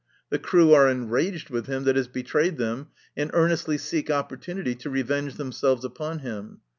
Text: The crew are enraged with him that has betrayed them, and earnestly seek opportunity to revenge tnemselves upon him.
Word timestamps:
The 0.31 0.39
crew 0.39 0.73
are 0.73 0.89
enraged 0.89 1.51
with 1.51 1.67
him 1.67 1.83
that 1.83 1.95
has 1.95 2.07
betrayed 2.07 2.57
them, 2.57 2.87
and 3.15 3.29
earnestly 3.35 3.77
seek 3.77 4.09
opportunity 4.09 4.73
to 4.73 4.89
revenge 4.89 5.35
tnemselves 5.35 5.83
upon 5.83 6.17
him. 6.25 6.61